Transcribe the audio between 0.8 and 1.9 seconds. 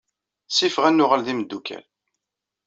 ad nuɣal d imeddukal.